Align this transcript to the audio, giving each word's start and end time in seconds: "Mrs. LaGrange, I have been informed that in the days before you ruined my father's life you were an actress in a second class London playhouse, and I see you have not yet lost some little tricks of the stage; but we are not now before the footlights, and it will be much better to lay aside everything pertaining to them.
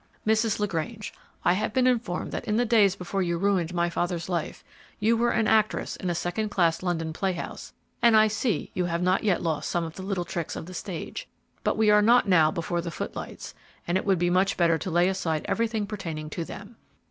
"Mrs. 0.25 0.59
LaGrange, 0.59 1.13
I 1.45 1.53
have 1.53 1.73
been 1.73 1.85
informed 1.85 2.31
that 2.31 2.45
in 2.47 2.55
the 2.57 2.65
days 2.65 2.95
before 2.95 3.21
you 3.21 3.37
ruined 3.37 3.71
my 3.71 3.87
father's 3.87 4.27
life 4.29 4.63
you 4.99 5.15
were 5.15 5.29
an 5.29 5.45
actress 5.45 5.95
in 5.95 6.09
a 6.09 6.15
second 6.15 6.49
class 6.49 6.81
London 6.81 7.13
playhouse, 7.13 7.71
and 8.01 8.17
I 8.17 8.27
see 8.27 8.71
you 8.73 8.85
have 8.85 9.03
not 9.03 9.23
yet 9.23 9.43
lost 9.43 9.69
some 9.69 9.87
little 9.99 10.25
tricks 10.25 10.55
of 10.55 10.65
the 10.65 10.73
stage; 10.73 11.27
but 11.63 11.77
we 11.77 11.91
are 11.91 12.01
not 12.01 12.27
now 12.27 12.49
before 12.49 12.81
the 12.81 12.89
footlights, 12.89 13.53
and 13.87 13.95
it 13.95 14.03
will 14.03 14.15
be 14.15 14.31
much 14.31 14.57
better 14.57 14.79
to 14.79 14.89
lay 14.89 15.07
aside 15.07 15.45
everything 15.47 15.85
pertaining 15.85 16.31
to 16.31 16.45
them. 16.45 16.77